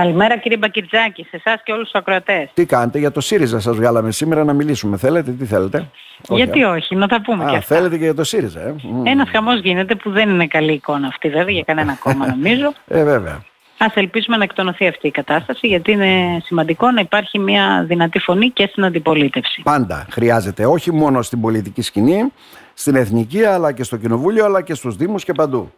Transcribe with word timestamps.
Καλημέρα 0.00 0.38
κύριε 0.38 0.58
Μπακυρτζάκη, 0.58 1.22
σε 1.22 1.42
εσάς 1.44 1.62
και 1.64 1.72
όλους 1.72 1.84
τους 1.90 2.00
ακροατές. 2.00 2.50
Τι 2.54 2.66
κάνετε, 2.66 2.98
για 2.98 3.10
το 3.10 3.20
ΣΥΡΙΖΑ 3.20 3.60
σας 3.60 3.76
βγάλαμε 3.76 4.10
σήμερα 4.12 4.44
να 4.44 4.52
μιλήσουμε. 4.52 4.96
Θέλετε, 4.96 5.30
τι 5.30 5.44
θέλετε; 5.44 5.88
Γιατί 6.28 6.62
όχι, 6.62 6.94
να 6.94 7.06
τα 7.08 7.20
πούμε 7.22 7.44
Α, 7.44 7.48
και 7.50 7.56
αυτά. 7.56 7.74
θέλετε 7.74 7.96
και 7.96 8.04
για 8.04 8.14
το 8.14 8.24
ΣΥΡΙΖΑ, 8.24 8.60
ε; 8.60 8.74
Μμ. 8.82 9.06
Ένας 9.06 9.28
χαμός 9.30 9.60
γίνεται 9.60 9.94
που 9.94 10.10
δεν 10.10 10.28
είναι 10.28 10.46
καλή 10.46 10.72
εικόνα 10.72 11.06
αυτή 11.06 11.28
βέβαια 11.28 11.50
για 11.52 11.62
κανένα 11.66 11.98
κόμμα 12.04 12.26
νομίζω. 12.26 12.72
Ε, 12.88 13.04
βέβαια. 13.04 13.42
Ας 13.78 13.94
ελπίσουμε 13.94 14.36
να 14.36 14.44
εκτονωθεί 14.44 14.86
αυτή 14.86 15.06
η 15.06 15.10
κατάσταση 15.10 15.66
γιατί 15.66 15.92
είναι 15.92 16.40
σημαντικό 16.44 16.90
να 16.90 17.00
υπάρχει 17.00 17.38
μια 17.38 17.84
δυνατή 17.88 18.18
φωνή 18.18 18.50
και 18.50 18.66
στην 18.70 18.84
αντιπολίτευση. 18.84 19.62
Πάντα 19.64 20.06
χρειάζεται, 20.10 20.66
όχι 20.66 20.92
μόνο 20.92 21.22
στην 21.22 21.40
πολιτική 21.40 21.82
σκηνή, 21.82 22.32
στην 22.74 22.94
εθνική, 22.94 23.44
αλλά 23.44 23.72
και 23.72 23.82
στο 23.82 23.96
κοινοβούλιο, 23.96 24.44
αλλά 24.44 24.62
και 24.62 24.74
στους 24.74 24.96
δήμους 24.96 25.24
και 25.24 25.32
παντού. 25.32 25.72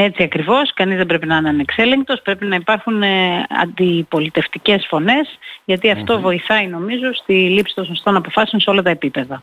Έτσι 0.00 0.22
ακριβώς, 0.22 0.72
κανείς 0.74 0.96
δεν 0.96 1.06
πρέπει 1.06 1.26
να 1.26 1.36
είναι 1.36 1.48
ανεξέλεγκτος, 1.48 2.22
πρέπει 2.22 2.44
να 2.44 2.56
υπάρχουν 2.56 3.02
ε, 3.02 3.46
αντιπολιτευτικές 3.62 4.86
φωνές 4.88 5.38
γιατί 5.64 5.90
αυτό 5.90 6.20
βοηθάει 6.20 6.66
νομίζω 6.66 7.14
στη 7.14 7.32
λήψη 7.32 7.74
των 7.74 7.84
σωστών 7.84 8.16
αποφάσεων 8.16 8.60
σε 8.60 8.70
όλα 8.70 8.82
τα 8.82 8.90
επίπεδα. 8.90 9.40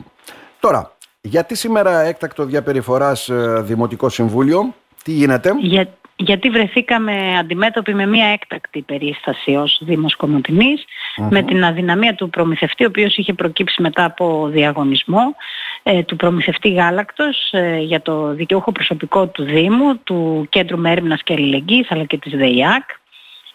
Τώρα, 0.60 0.96
γιατί 1.20 1.54
σήμερα 1.54 2.00
έκτακτο 2.00 2.44
διαπεριφοράς 2.44 3.28
ε, 3.28 3.62
Δημοτικό 3.62 4.08
Συμβούλιο, 4.08 4.74
τι 5.04 5.12
γίνεται; 5.12 5.52
Για, 5.58 5.88
γιατί 6.16 6.50
βρεθήκαμε 6.50 7.38
αντιμέτωποι 7.38 7.94
με 7.94 8.06
μια 8.06 8.26
έκτακτη 8.26 8.82
περίσταση 8.82 9.54
ως 9.54 9.80
Δήμος 9.82 10.16
Κομωτινής, 10.16 10.84
με 11.30 11.42
την 11.42 11.64
αδυναμία 11.64 12.14
του 12.14 12.30
προμηθευτή, 12.30 12.84
ο 12.84 12.86
οποίος 12.86 13.16
είχε 13.16 13.32
προκύψει 13.32 13.82
μετά 13.82 14.04
από 14.04 14.48
διαγωνισμό, 14.52 15.34
ε, 15.82 16.02
του 16.02 16.16
προμηθευτή 16.16 16.72
γάλακτος 16.72 17.48
ε, 17.52 17.78
για 17.78 18.02
το 18.02 18.34
δικαιούχο 18.34 18.72
προσωπικό 18.72 19.26
του 19.26 19.44
Δήμου, 19.44 19.98
του 19.98 20.46
Κέντρου 20.48 20.78
Μέριμνας 20.78 21.22
και 21.22 21.32
Αλληλεγγύης 21.32 21.90
αλλά 21.90 22.04
και 22.04 22.18
της 22.18 22.32
ΔΕΙΑΚ. 22.32 22.90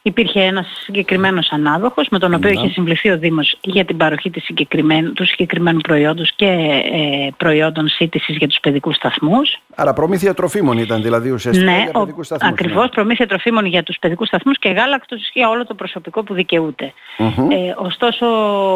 Υπήρχε 0.03 0.41
ένας 0.41 0.65
συγκεκριμένος 0.83 1.51
ανάδοχος 1.51 2.07
με 2.11 2.19
τον 2.19 2.33
οποίο 2.33 2.49
Ναι. 2.49 2.55
είχε 2.59 2.69
συμβληθεί 2.69 3.09
ο 3.09 3.17
Δήμος 3.17 3.57
για 3.61 3.85
την 3.85 3.97
παροχή 3.97 4.29
της 4.29 4.43
συγκεκριμένου, 4.43 5.13
του 5.13 5.25
συγκεκριμένου 5.25 5.79
προϊόντος 5.79 6.31
και 6.35 6.45
ε, 6.45 7.29
προϊόντων 7.37 7.87
σύντησης 7.87 8.35
για 8.37 8.47
τους 8.47 8.57
παιδικούς 8.61 8.95
σταθμούς. 8.95 9.57
Άρα 9.75 9.93
προμήθεια 9.93 10.33
τροφίμων 10.33 10.77
ήταν 10.77 11.01
δηλαδή 11.01 11.29
ουσιαστικά 11.31 11.71
Ναι, 11.71 11.77
για 11.77 11.91
ο, 11.93 11.99
παιδικούς 11.99 12.25
σταθμούς. 12.25 12.51
ακριβώς 12.51 12.89
προμήθεια 12.89 13.27
τροφίμων 13.27 13.65
για 13.65 13.83
τους 13.83 13.97
παιδικούς 13.99 14.27
σταθμούς 14.27 14.57
και 14.59 14.69
γάλακτος 14.69 15.29
για 15.33 15.49
όλο 15.49 15.65
το 15.65 15.73
προσωπικό 15.73 16.23
που 16.23 16.33
δικαιούται. 16.33 16.93
Μμμ. 17.17 17.51
Ε, 17.51 17.75
ωστόσο 17.77 18.25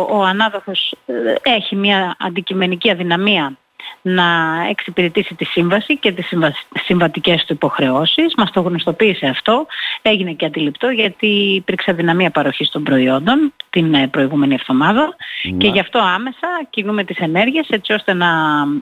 ο 0.10 0.24
ανάδοχος 0.24 0.94
ε, 1.06 1.14
έχει 1.56 1.76
μια 1.76 2.16
αντικειμενική 2.20 2.90
αδυναμία 2.92 3.58
να 4.02 4.24
εξυπηρετήσει 4.70 5.36
τη 5.36 5.46
σύμβαση 5.46 5.98
και 5.98 6.12
τις 6.12 6.28
συμβα- 6.28 6.54
συμβατικές 6.84 7.46
του 7.46 7.54
υποχρεώσεις. 7.54 8.34
Μας 8.38 8.52
το 8.52 8.62
γνωστοποίησε 8.62 9.26
αυτό. 9.26 9.66
Έγινε 10.02 10.32
και 10.34 10.46
αντιληπτό 10.46 10.90
γιατί 10.90 11.28
υπήρξε 11.56 11.92
αδυναμία 11.92 12.30
παροχής 12.32 12.70
των 12.70 12.84
προϊόντων 12.84 13.54
την 13.70 13.94
ε, 13.94 14.08
προηγούμενη 14.08 14.54
εβδομάδα 14.54 15.16
και 15.42 15.50
Ναι. 15.52 15.68
γι' 15.68 15.80
αυτό 15.80 16.00
άμεσα 16.00 16.48
κινούμε 16.70 17.04
τις 17.04 17.18
ενέργειες 17.18 17.68
έτσι 17.70 17.94
ώστε 17.94 18.14
να 18.14 18.28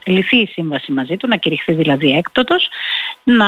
λυθεί 0.06 0.38
η 0.38 0.48
σύμβαση 0.48 0.92
μαζί 0.92 1.18
του, 1.18 1.28
να 1.28 1.36
κηρυχθεί 1.36 1.74
δηλαδή 1.74 2.12
έκτοτος, 2.18 2.70
να 3.24 3.46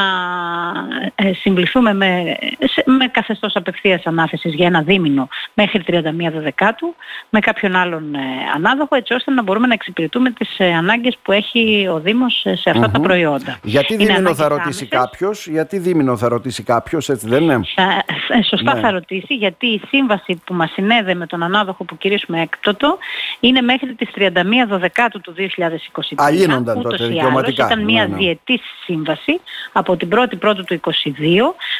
ε, 1.15 1.33
συμβληθούμε 1.33 1.93
με, 1.93 2.37
σε- 2.59 2.83
με 2.85 3.07
καθεστώς 3.07 3.55
απευθείας 3.55 4.05
ανάθεσης 4.05 4.53
για 4.53 4.65
ένα 4.67 4.81
δίμηνο 4.81 5.27
μέχρι 5.53 5.83
31 5.87 6.01
Δεκάτου 6.33 6.95
με 7.29 7.39
κάποιον 7.39 7.75
άλλον 7.75 8.15
ε, 8.15 8.19
ανάδοχο 8.55 8.95
έτσι 8.95 9.13
ώστε 9.13 9.31
να 9.31 9.41
μπορούμε 9.43 9.67
να 9.67 9.73
εξυπηρετούμε 9.73 10.29
τις 10.31 10.55
ε, 10.57 10.73
ανάγκες 10.73 11.17
που 11.21 11.31
έχει 11.31 11.44
ο 11.93 11.99
Δήμος 11.99 12.41
ε, 12.45 12.55
σε 12.55 12.69
αυτα 12.69 12.89
τα 12.91 12.99
προϊόντα. 12.99 13.59
Γιατί 13.63 13.93
Είναι 13.93 14.03
δίμηνο 14.03 14.19
ανάγκες 14.19 14.37
θα 14.37 14.47
ρωτήσει 14.47 14.65
άμεσες. 14.67 14.87
κάποιος, 14.87 15.47
γιατί 15.47 15.77
δίμηνο 15.77 16.17
θα 16.17 16.27
ρωτήσει 16.27 16.63
κάποιος, 16.63 17.09
έτσι 17.09 17.27
δεν 17.27 17.43
είναι; 17.43 17.59
Θα- 17.75 18.03
ε, 18.37 18.41
σωστά 18.43 18.73
Ναι. 18.73 18.79
θα 18.81 18.91
ρωτήσει 18.91 19.33
γιατί 19.33 19.65
η 19.67 19.81
σύμβαση 19.87 20.41
που 20.45 20.53
μας 20.53 20.71
συνέδε 20.71 21.13
με 21.13 21.25
τον 21.27 21.43
ανάδοχο 21.43 21.83
που 21.83 21.97
κηρύσουμε 21.97 22.41
έκτοτο 22.41 22.97
είναι 23.39 23.61
μέχρι 23.61 23.93
τις 23.93 24.09
31 24.15 24.31
Δεκάτου 24.67 25.21
του 25.21 25.33
2023. 25.37 26.23
Α, 26.23 26.29
γίνονταν 26.29 26.77
Ούτως 26.77 26.91
τότε 26.91 27.03
ή 27.03 27.05
άλλως 27.05 27.07
δικαιωματικά. 27.07 27.65
Ήταν 27.65 27.77
Ναι, 27.77 27.83
μια 27.83 28.07
ναι. 28.07 28.15
διετής 28.15 28.61
σύμβαση 28.85 29.41
από 29.71 29.97
την 29.97 30.09
1η 30.13 30.39
Πρώτου 30.39 30.63
του 30.63 30.79
2022 30.83 30.91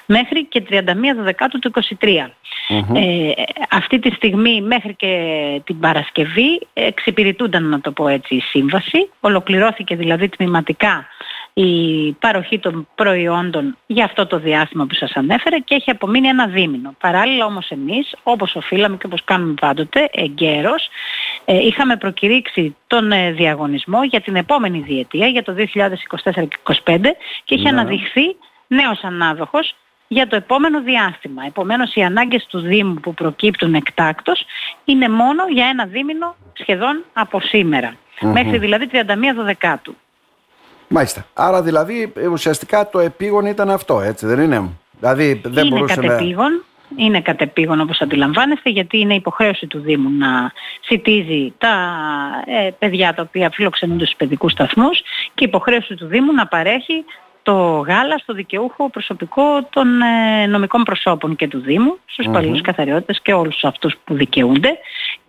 μέχρι 0.05 0.45
και 0.45 0.63
31 0.69 0.83
Δεκάτου 1.23 1.59
του 1.59 1.71
2023. 1.97 2.31
Ε, 2.93 3.31
αυτή 3.69 3.99
τη 3.99 4.09
στιγμή 4.11 4.61
μέχρι 4.61 4.95
και 4.95 5.13
την 5.63 5.79
Παρασκευή 5.79 6.67
εξυπηρετούνταν 6.73 7.69
να 7.69 7.81
το 7.81 7.91
πω 7.91 8.07
έτσι 8.07 8.35
η 8.35 8.39
σύμβαση. 8.39 9.09
Ολοκληρώθηκε 9.19 9.95
δηλαδή 9.95 10.29
τμηματικά 10.29 11.07
η 11.57 12.11
παροχή 12.11 12.59
των 12.59 12.87
προϊόντων 12.95 13.77
για 13.85 14.05
αυτό 14.05 14.25
το 14.25 14.39
διάστημα 14.39 14.85
που 14.85 14.93
σας 14.93 15.11
ανέφερα 15.13 15.59
και 15.59 15.75
έχει 15.75 15.89
απομείνει 15.89 16.27
ένα 16.27 16.47
δίμηνο. 16.47 16.95
Παράλληλα 16.99 17.45
όμως 17.45 17.69
εμείς, 17.69 18.15
όπως 18.23 18.55
οφείλαμε 18.55 18.97
και 18.97 19.05
όπως 19.05 19.23
κάνουμε 19.23 19.53
πάντοτε, 19.61 20.09
εγκαίρως, 20.13 20.83
ε, 20.83 20.89
είχαμε 21.53 21.97
προκηρύξει 21.97 22.75
τον 22.87 23.11
ε, 23.11 23.31
διαγωνισμό 23.31 24.03
για 24.03 24.21
την 24.21 24.35
επόμενη 24.35 24.79
διετία, 24.79 25.27
για 25.27 25.43
το 25.43 25.55
2024 25.57 25.65
και 26.33 26.73
2025 26.85 26.99
και 27.43 27.55
είχε 27.55 27.71
Ναι. 27.71 27.79
αναδειχθεί 27.79 28.35
νέος 28.67 29.03
ανάδοχος 29.03 29.75
για 30.07 30.27
το 30.27 30.35
επόμενο 30.35 30.81
διάστημα. 30.81 31.45
Επομένως 31.47 31.95
οι 31.95 32.01
ανάγκες 32.03 32.45
του 32.45 32.59
Δήμου 32.59 32.93
που 32.93 33.13
προκύπτουν 33.13 33.73
εκτάκτως 33.73 34.45
είναι 34.85 35.09
μόνο 35.09 35.43
για 35.49 35.65
ένα 35.65 35.85
δίμηνο 35.85 36.35
σχεδόν 36.53 37.03
από 37.13 37.39
σήμερα. 37.39 37.95
Μέχρι 38.21 38.57
δηλαδή 38.57 38.89
31 38.91 38.97
Δεκάτου. 39.43 39.95
Μάλιστα. 40.87 41.25
Άρα 41.33 41.61
δηλαδή 41.61 42.13
ε, 42.15 42.27
ουσιαστικά 42.27 42.89
το 42.89 42.99
επίγον 42.99 43.45
ήταν 43.45 43.69
αυτό, 43.69 44.01
έτσι 44.01 44.25
δεν 44.25 44.39
είναι; 44.39 44.69
Δηλαδή 44.99 45.41
δεν 45.45 45.65
είναι 45.65 45.75
μπορούσε 45.75 46.01
να... 46.01 46.07
κατεπήγον, 46.07 46.63
είναι 46.95 47.21
κατεπήγον 47.21 47.79
όπως 47.79 48.01
αντιλαμβάνεστε 48.01 48.69
γιατί 48.69 48.99
είναι 48.99 49.13
υποχρέωση 49.15 49.67
του 49.67 49.79
Δήμου 49.79 50.09
να 50.09 50.51
σητίζει 50.81 51.53
τα 51.57 51.73
ε, 52.45 52.69
παιδιά 52.79 53.13
τα 53.13 53.21
οποία 53.21 53.49
φιλοξενούνται 53.49 54.05
στους 54.05 54.17
παιδικούς 54.17 54.51
σταθμούς 54.51 55.01
και 55.33 55.45
υποχρέωση 55.45 55.95
του 55.95 56.05
Δήμου 56.05 56.33
να 56.33 56.47
παρέχει 56.47 57.05
το 57.43 57.53
γάλα 57.87 58.17
στο 58.17 58.33
δικαιούχο 58.33 58.89
προσωπικό 58.89 59.67
των 59.69 60.01
ε, 60.01 60.45
νομικών 60.47 60.83
προσώπων 60.83 61.35
και 61.35 61.47
του 61.47 61.59
Δήμου, 61.59 61.97
στους 62.05 62.25
mm 62.29 62.61
καθαριότητες 62.61 63.21
και 63.21 63.33
όλους 63.33 63.63
αυτούς 63.63 63.95
που 64.03 64.13
δικαιούνται. 64.13 64.77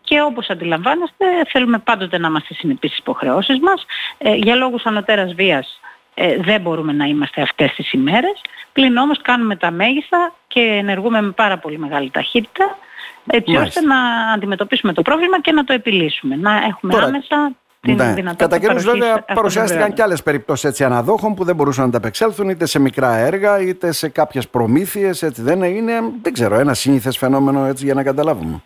Και 0.01 0.23
όπως 0.23 0.51
αντιλαμβάνεστε 0.51 1.25
θέλουμε 1.49 1.79
πάντοτε 1.79 2.19
να 2.19 2.29
είμαστε 2.29 2.55
συνεπείς 2.55 2.91
στις 2.91 3.03
υποχρεώσεις 3.03 3.59
μας. 3.61 3.85
Ε, 4.19 4.35
για 4.35 4.55
λόγους 4.55 4.85
ανωτέρας 4.85 5.35
βίας 5.35 5.81
ε, 6.19 6.37
δεν 6.41 6.61
μπορούμε 6.61 6.93
να 6.93 7.05
είμαστε 7.05 7.43
αυτές 7.43 7.73
τις 7.75 7.93
ημέρες. 7.93 8.41
Πλην 8.73 8.97
όμως 8.97 9.21
κάνουμε 9.23 9.57
τα 9.57 9.71
μέγιστα 9.71 10.35
και 10.49 10.61
ενεργούμε 10.61 11.23
με 11.23 11.31
πάρα 11.31 11.59
πολύ 11.59 11.79
μεγάλη 11.79 12.11
ταχύτητα 12.11 12.79
έτσι 13.27 13.53
Μάλιστα. 13.53 13.81
ώστε 13.81 13.95
να 13.95 13.99
αντιμετωπίσουμε 14.35 14.93
το 14.93 15.03
πρόβλημα 15.03 15.41
και 15.41 15.53
να 15.53 15.65
το 15.65 15.73
επιλύσουμε. 15.73 16.37
Να 16.37 16.53
έχουμε 16.69 16.93
Τώρα, 16.93 17.05
άμεσα 17.07 17.53
την 17.81 17.95
Ναι. 17.95 18.13
δυνατότητα 18.13 18.45
Κατά 18.49 18.59
καιρούς 18.59 18.83
παροχής 18.85 18.85
βέβαια 18.93 19.09
αυτών 19.09 19.27
των 19.27 19.35
παρουσιάστηκαν 19.37 19.77
προϊόντων. 19.77 19.97
και 19.97 20.03
άλλες 20.03 20.23
περιπτώσεις 20.23 20.65
έτσι 20.65 20.85
αναδόχων 20.85 21.35
που 21.35 21.45
δεν 21.45 21.55
μπορούσαν 21.57 21.83
να 21.83 21.89
ανταπεξέλθουν 21.89 22.49
είτε 22.49 22.67
σε 22.67 22.79
μικρά 22.79 23.17
έργα 23.17 23.61
είτε 23.61 23.93
σε 23.93 24.09
κάποιες 24.09 24.49
προμήθειες 24.49 25.23
έτσι 25.23 25.43
δεν 25.43 25.63
είναι, 25.63 25.93
δεν 26.23 26.33
ξέρω, 26.33 26.59
ένα 26.59 26.75
σύνηθες 26.75 27.19
φαινόμενο 27.19 27.65
έτσι 27.65 27.85
για 27.85 27.95
να 27.95 28.03
καταλάβουμε. 28.03 28.63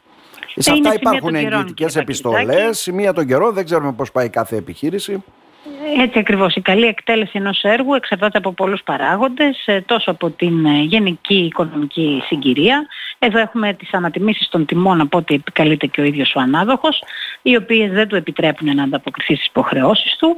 Σε 0.55 0.71
Ε, 0.71 0.75
είναι 0.75 0.89
αυτά 0.89 0.99
σημεία 0.99 1.19
υπάρχουν 1.19 1.33
των 1.33 1.41
καιρών, 1.43 1.53
εγγυητικές 1.60 1.87
κύριε 1.87 2.03
επιστολές, 2.03 2.47
Πακετζάκη. 2.47 2.75
σημεία 2.77 3.12
των 3.12 3.27
καιρών, 3.27 3.53
δεν 3.55 3.65
ξέρουμε 3.65 3.93
πώς 3.93 4.12
πάει 4.12 4.28
κάθε 4.28 4.56
επιχείρηση. 4.56 5.25
Έτσι 5.99 6.19
ακριβώς. 6.19 6.55
Η 6.55 6.61
καλή 6.61 6.87
εκτέλεση 6.87 7.31
ενός 7.34 7.62
έργου 7.62 7.95
εξαρτάται 7.95 8.39
από 8.39 8.53
πολλούς 8.53 8.83
παράγοντες, 8.83 9.62
ε, 9.67 9.81
τόσο 9.81 10.11
από 10.11 10.31
την 10.31 10.65
ε, 10.67 10.83
γενική 10.83 11.34
οικονομική 11.45 12.23
συγκυρία. 12.27 12.87
Εδώ 13.19 13.39
έχουμε 13.39 13.73
τις 13.73 13.95
ανατιμήσεις 13.95 14.49
των 14.49 14.67
τιμών 14.67 15.01
από 15.01 15.19
ό,τι 15.19 15.34
επικαλείται 15.34 15.87
και 15.87 16.01
ο 16.01 16.05
ίδιος 16.05 16.34
ο 16.34 16.41
ανάδοχος, 16.41 17.03
οι 17.43 17.56
οποίες 17.56 17.91
δεν 17.91 18.09
του 18.09 18.17
επιτρέπουν 18.17 18.75
να 18.75 18.83
ανταποκριθεί 18.83 19.34
στις 19.34 19.47
υποχρεώσεις 19.47 20.17
του. 20.17 20.37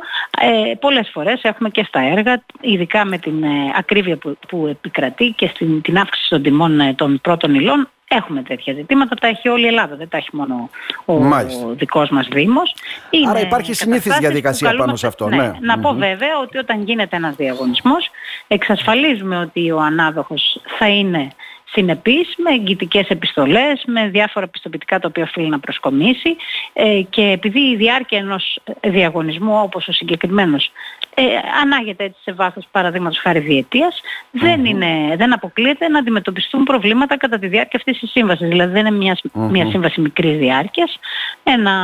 Ε, 0.70 0.74
πολλές 0.74 1.10
φορές 1.12 1.40
έχουμε 1.42 1.68
και 1.70 1.84
στα 1.84 2.00
έργα, 2.00 2.42
ειδικά 2.60 3.04
με 3.04 3.18
την 3.18 3.42
ε, 3.42 3.48
ακρίβεια 3.76 4.16
που, 4.16 4.36
που 4.48 4.66
επικρατεί 4.66 5.34
και 5.36 5.46
στην, 5.54 5.82
την 5.82 5.98
αύξηση 5.98 6.28
των 6.28 6.42
τιμών 6.42 6.80
ε, 6.80 6.94
των 6.94 7.20
πρώτων 7.22 7.54
υλών, 7.54 7.88
Έχουμε 8.14 8.42
τέτοια 8.42 8.74
ζητήματα, 8.74 9.14
τα 9.14 9.26
έχει 9.26 9.48
όλη 9.48 9.64
η 9.64 9.66
Ελλάδα, 9.66 9.96
δεν 9.96 10.08
τα 10.08 10.16
έχει 10.16 10.28
μόνο 10.32 10.70
ο 11.04 11.14
Μάλιστα. 11.18 11.66
δικός 11.68 12.10
μας 12.10 12.28
Δήμος. 12.32 12.74
Είναι 13.10 13.30
Άρα 13.30 13.40
υπάρχει 13.40 13.74
συνήθις 13.74 14.02
καταστάσεις 14.02 14.18
διαδικασία 14.28 14.70
που 14.70 14.76
πάνω 14.76 14.96
σε 14.96 15.06
καλούμαστε- 15.06 15.38
αυτό, 15.38 15.41
ναι. 15.41 15.41
Να 15.60 15.78
πω 15.78 15.92
βέβαια 15.92 16.38
ότι 16.42 16.58
όταν 16.58 16.82
γίνεται 16.82 17.16
ένας 17.16 17.34
διαγωνισμός 17.34 18.10
εξασφαλίζουμε 18.46 19.38
ότι 19.38 19.70
ο 19.70 19.80
ανάδοχος 19.80 20.60
θα 20.78 20.88
είναι 20.88 21.28
συνεπής 21.72 22.34
με 22.36 22.50
εγγυητικές 22.50 23.08
επιστολές, 23.08 23.82
με 23.86 24.08
διάφορα 24.08 24.48
πιστοποιητικά 24.48 24.98
τα 24.98 25.08
οποία 25.08 25.22
οφείλει 25.22 25.48
να 25.48 25.58
προσκομίσει 25.58 26.36
ε, 26.72 27.00
και 27.10 27.22
επειδή 27.22 27.60
η 27.60 27.76
διάρκεια 27.76 28.18
ενός 28.18 28.58
διαγωνισμού 28.80 29.60
όπως 29.62 29.88
ο 29.88 29.92
συγκεκριμένος 29.92 30.70
ε, 31.14 31.22
ανάγεται 31.62 32.04
έτσι 32.04 32.20
σε 32.22 32.32
βάθος 32.32 32.68
παραδείγματος 32.70 33.18
χάρη 33.18 33.38
διετίας, 33.38 34.00
δεν, 34.30 34.64
είναι, 34.64 35.16
δεν 35.16 35.32
αποκλείεται 35.32 35.88
να 35.88 35.98
αντιμετωπιστούν 35.98 36.64
προβλήματα 36.64 37.16
κατά 37.16 37.38
τη 37.38 37.46
διάρκεια 37.46 37.78
αυτής 37.78 37.98
της 37.98 38.10
σύμβασης. 38.10 38.48
Δηλαδή 38.48 38.72
δεν 38.72 38.86
είναι 38.86 38.96
μιας, 38.96 39.20
μια 39.32 39.66
σύμβαση 39.70 40.00
μικρής 40.00 40.38
διάρκειας, 40.38 40.98
ένα 41.42 41.74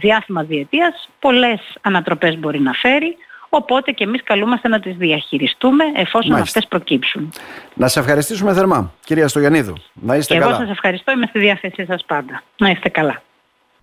διάστημα 0.00 0.42
διετίας, 0.42 1.08
πολλές 1.18 1.60
ανατροπές 1.80 2.38
μπορεί 2.38 2.60
να 2.60 2.72
φέρει, 2.72 3.16
οπότε 3.50 3.90
και 3.90 4.04
εμείς 4.04 4.22
καλούμαστε 4.22 4.68
να 4.68 4.80
τις 4.80 4.96
διαχειριστούμε 4.96 5.84
εφόσον 5.94 6.30
Μάλιστα. 6.30 6.58
αυτές 6.58 6.66
προκύψουν. 6.68 7.32
Να 7.74 7.88
σε 7.88 7.98
ευχαριστήσουμε 7.98 8.54
θερμά, 8.54 8.92
κυρία 9.04 9.28
Στογιαννίδου. 9.28 9.74
Να 9.92 10.16
είστε 10.16 10.34
και 10.34 10.40
καλά. 10.40 10.52
εγώ 10.52 10.60
σας 10.60 10.70
ευχαριστώ, 10.70 11.12
είμαι 11.12 11.26
στη 11.26 11.38
διάθεσή 11.38 11.84
σας 11.84 12.04
πάντα. 12.06 12.42
Να 12.58 12.70
είστε 12.70 12.88
καλά. 12.88 13.22